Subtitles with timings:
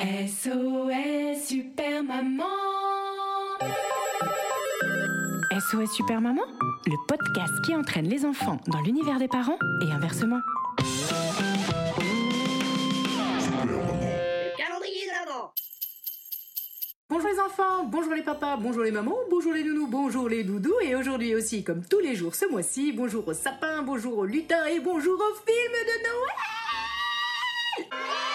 [0.00, 2.46] SOS Super Maman.
[5.52, 6.40] SOS Super Maman,
[6.86, 10.40] le podcast qui entraîne les enfants dans l'univers des parents et inversement.
[14.56, 15.52] calendrier de l'avant.
[17.10, 20.80] Bonjour les enfants, bonjour les papas, bonjour les mamans, bonjour les nounous, bonjour les doudous
[20.82, 24.64] et aujourd'hui aussi comme tous les jours ce mois-ci, bonjour au sapin, bonjour au lutin
[24.64, 25.96] et bonjour au film de
[27.90, 28.29] Noël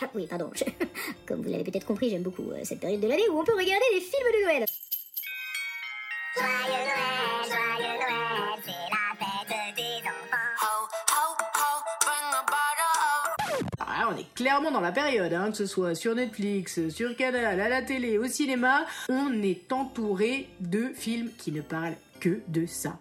[0.14, 0.50] Oui, pardon.
[0.54, 0.64] je-
[1.26, 3.52] Comme vous l'avez peut-être compris, j'aime beaucoup euh, cette période de l'année où on peut
[3.54, 4.64] regarder des films de Noël.
[6.34, 10.86] Joyeux Noël, joyeux Noël, c'est la fête des enfants.
[13.88, 17.58] Ah, on est clairement dans la période, hein, que ce soit sur Netflix, sur Canal,
[17.60, 22.66] à la télé, au cinéma, on est entouré de films qui ne parlent que de
[22.66, 22.98] ça.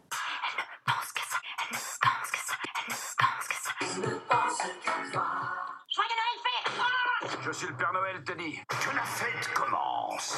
[7.45, 8.59] Je suis le Père Noël, Teddy.
[8.69, 10.35] Que la fête commence.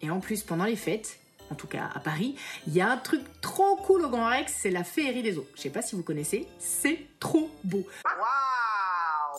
[0.00, 2.34] Et en plus, pendant les fêtes, en tout cas à Paris,
[2.66, 5.46] il y a un truc trop cool au Grand Rex, c'est la féerie des eaux.
[5.54, 7.86] Je sais pas si vous connaissez, c'est trop beau.
[8.06, 9.38] Waouh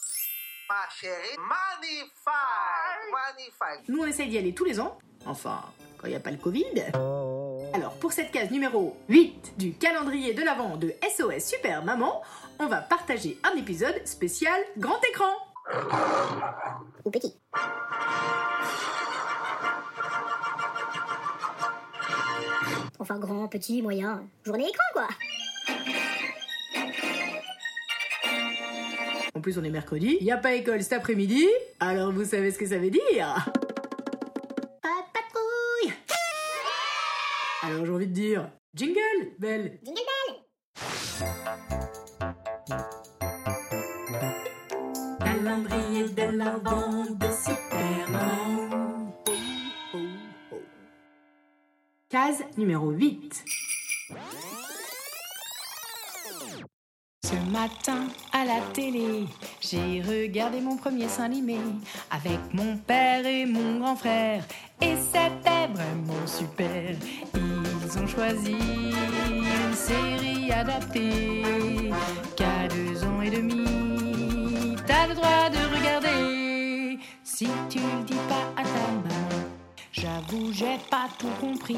[0.69, 2.11] Ma chérie, magnifique
[3.11, 5.63] Magnifique Nous, on essaye d'y aller tous les ans, enfin,
[5.97, 6.83] quand il n'y a pas le Covid.
[7.73, 12.21] Alors, pour cette case numéro 8 du calendrier de l'Avent de SOS Super Maman,
[12.59, 15.46] on va partager un épisode spécial grand écran.
[17.05, 17.33] Ou petit.
[22.99, 24.23] Enfin, grand, petit, moyen.
[24.43, 25.07] Journée écran, quoi.
[29.33, 31.45] En plus, on est mercredi, n'y a pas école cet après-midi,
[31.79, 33.45] alors vous savez ce que ça veut dire
[34.81, 35.93] Pas de patrouille
[37.61, 40.01] Alors j'ai envie de dire, jingle, belle Jingle
[45.19, 49.11] Calendrier de l'Avent de Superman.
[52.09, 53.43] Case numéro 8.
[57.23, 59.25] Ce matin, à la télé,
[59.59, 61.57] j'ai regardé mon premier dessin animé
[62.09, 64.43] avec mon père et mon grand frère.
[64.81, 66.95] Et c'était vraiment super.
[67.35, 68.55] Ils ont choisi
[69.29, 71.43] une série adaptée
[72.35, 73.76] qu'à deux ans et demi.
[75.51, 79.47] De regarder si tu le dis pas à ta maman.
[79.91, 81.77] J'avoue, j'ai pas tout compris,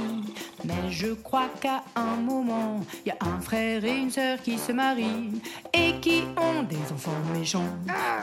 [0.65, 4.71] mais je crois qu'à un moment, y a un frère et une sœur qui se
[4.71, 5.41] marient
[5.73, 7.69] et qui ont des enfants méchants.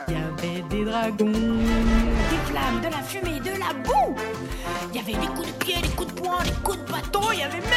[0.07, 4.15] Il y avait des dragons, des flammes, de la fumée, de la boue.
[4.93, 7.31] Il y avait des coups de pied, des coups de poing, des coups de bâton,
[7.33, 7.76] il y avait même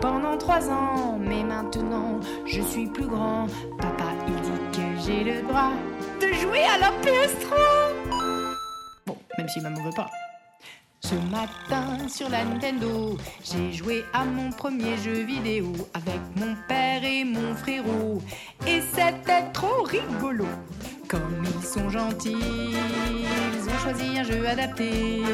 [0.00, 3.46] pendant trois ans, mais maintenant je suis plus grand.
[3.78, 5.72] Papa, il dit que j'ai le droit
[6.20, 7.56] de jouer à la PS3.
[9.06, 10.10] Bon, même si maman veut pas.
[11.02, 17.02] Ce matin sur la Nintendo, j'ai joué à mon premier jeu vidéo avec mon père
[17.02, 18.20] et mon frérot.
[18.66, 20.46] Et c'était trop rigolo.
[21.10, 25.24] Comme ils sont gentils, ils ont choisi un jeu adapté.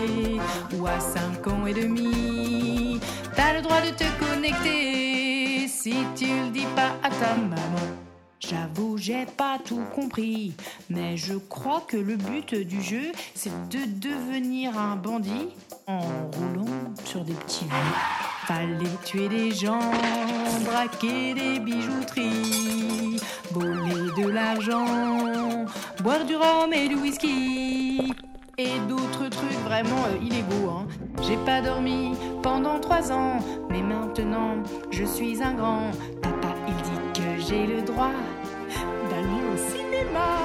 [0.74, 2.98] Ou à 5 ans et demi,
[3.34, 7.86] t'as le droit de te connecter si tu le dis pas à ta maman.
[8.40, 10.54] J'avoue, j'ai pas tout compris,
[10.88, 15.48] mais je crois que le but du jeu, c'est de devenir un bandit
[15.86, 18.25] en roulant sur des petits vieux.
[18.46, 19.90] Fallait tuer des gens,
[20.64, 23.20] braquer des bijouteries,
[23.50, 25.66] voler de l'argent,
[26.00, 28.12] boire du rhum et du whisky.
[28.56, 30.70] Et d'autres trucs vraiment euh, illégaux.
[30.70, 30.86] Hein.
[31.22, 32.12] J'ai pas dormi
[32.42, 34.62] pendant trois ans, mais maintenant
[34.92, 35.90] je suis un grand.
[36.22, 38.12] Papa, il dit que j'ai le droit
[39.10, 40.38] d'aller au cinéma,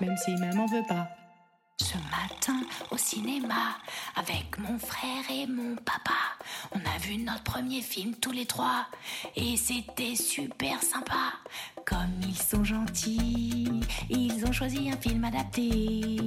[0.00, 1.08] même si maman veut pas.
[1.78, 2.60] Ce matin,
[2.90, 3.76] au cinéma,
[4.16, 6.31] avec mon frère et mon papa,
[6.72, 8.86] on a vu notre premier film tous les trois.
[9.36, 11.32] Et c'était super sympa.
[11.84, 16.18] Comme ils sont gentils, ils ont choisi un film adapté.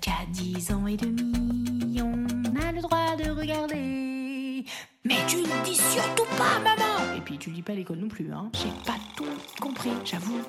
[0.00, 2.26] Qu'à 10 ans et demi, on
[2.60, 4.01] a le droit de regarder.
[5.04, 8.32] Mais tu ne dis surtout pas, maman Et puis tu lis pas l'école non plus,
[8.32, 8.50] hein.
[8.54, 9.24] J'ai pas tout
[9.60, 10.40] compris, j'avoue.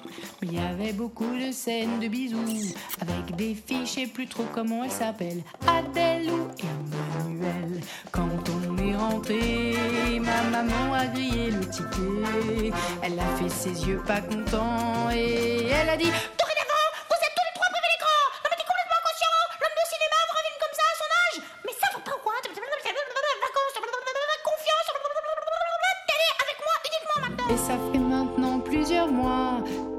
[0.43, 4.45] Il y avait beaucoup de scènes de bisous, avec des filles, je sais plus trop
[4.53, 5.41] comment elles s'appellent.
[5.67, 7.81] Adèle ou Emmanuel.
[8.11, 9.73] Quand on est rentré,
[10.19, 12.71] ma maman a grillé le ticket.
[13.01, 16.11] Elle a fait ses yeux pas contents et elle a dit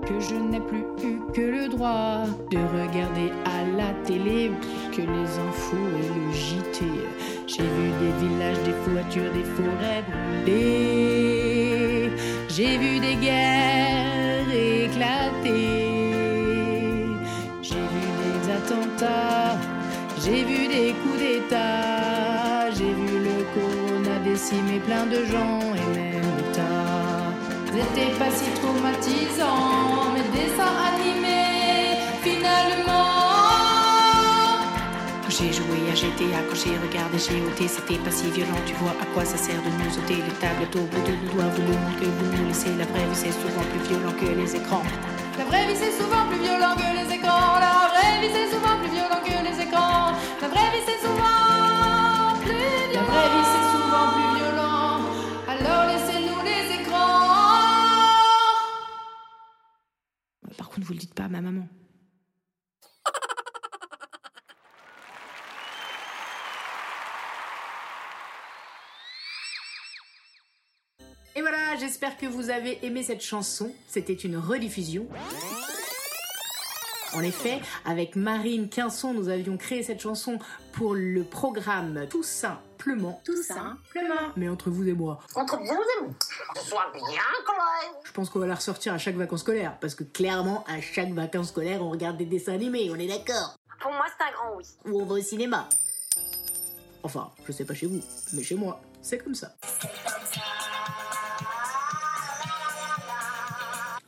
[0.06, 4.50] que je n'ai plus eu que le droit de regarder à la télé
[4.92, 6.84] que les infos et le JT.
[7.46, 10.04] J'ai vu des villages, des voitures, des forêts
[10.44, 12.10] brûlées.
[12.48, 14.50] J'ai vu des guerres
[14.84, 15.68] éclater.
[17.62, 19.56] J'ai vu des attentats.
[20.22, 22.70] J'ai vu des coups d'État.
[22.76, 26.13] J'ai vu le corona décimer plein de gens et
[27.74, 33.02] C'était pas si traumatisant, mais dessins animés, finalement.
[35.28, 38.60] J'ai joué à GTA, quand j'ai regardé chez OT, c'était pas si violent.
[38.64, 41.32] Tu vois à quoi ça sert de nous ôter les tablettes au bout de nos
[41.32, 41.50] doigts.
[41.56, 44.26] Vous le monde que vous nous laissez, la vraie vie c'est souvent plus violent que
[44.26, 44.84] les écrans.
[45.36, 47.58] La vraie vie c'est souvent plus violent que les écrans.
[47.58, 49.03] La vraie vie c'est souvent plus violent
[60.84, 61.66] Vous le dites pas à ma maman.
[71.34, 73.74] Et voilà, j'espère que vous avez aimé cette chanson.
[73.88, 75.08] C'était une rediffusion.
[77.14, 80.38] En effet, avec Marine Quinson, nous avions créé cette chanson
[80.72, 82.22] pour le programme Tout
[82.84, 83.20] simplement.
[83.24, 84.32] Tout simplement.
[84.36, 86.14] Mais entre vous et moi, Entre bien et moi.
[86.56, 88.02] Sois bien clair.
[88.04, 89.76] je pense qu'on va la ressortir à chaque vacances scolaires.
[89.80, 93.56] Parce que clairement, à chaque vacances scolaires, on regarde des dessins animés, on est d'accord
[93.80, 94.64] Pour moi, c'est un grand oui.
[94.86, 95.68] Ou on va au cinéma.
[97.02, 98.00] Enfin, je sais pas chez vous,
[98.32, 99.54] mais chez moi, c'est comme ça.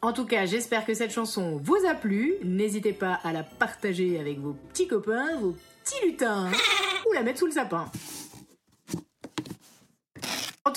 [0.03, 2.35] En tout cas, j'espère que cette chanson vous a plu.
[2.45, 6.51] N'hésitez pas à la partager avec vos petits copains, vos petits lutins,
[7.09, 7.91] ou la mettre sous le sapin.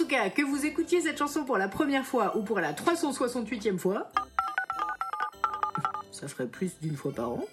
[0.10, 4.10] Cas, que vous écoutiez cette chanson pour la première fois ou pour la 368e fois,
[6.12, 7.46] ça ferait plus d'une fois par an.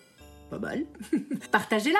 [0.49, 0.87] Pas mal.
[1.53, 1.99] Partagez-la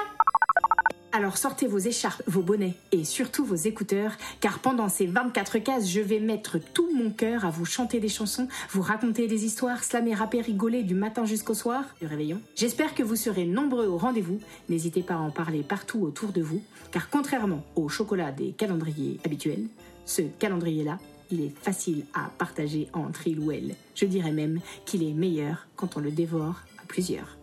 [1.13, 5.89] alors sortez vos écharpes, vos bonnets et surtout vos écouteurs, car pendant ces 24 cases,
[5.89, 9.83] je vais mettre tout mon cœur à vous chanter des chansons, vous raconter des histoires,
[9.83, 12.43] slammer, rapper, rigoler du matin jusqu'au soir, du réveillon.
[12.55, 14.41] J'espère que vous serez nombreux au rendez-vous.
[14.69, 19.19] N'hésitez pas à en parler partout autour de vous, car contrairement au chocolat des calendriers
[19.25, 19.69] habituels,
[20.07, 20.99] ce calendrier-là,
[21.31, 23.75] il est facile à partager entre il ou elle.
[23.95, 27.37] Je dirais même qu'il est meilleur quand on le dévore à plusieurs.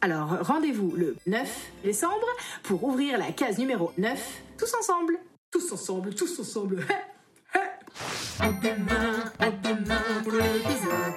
[0.00, 2.26] Alors rendez-vous le 9 décembre
[2.62, 5.18] pour ouvrir la case numéro 9, tous ensemble.
[5.50, 6.84] Tous ensemble, tous ensemble.
[8.40, 11.16] à demain, à demain pour l'épisode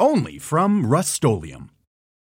[0.00, 1.22] Only from Rust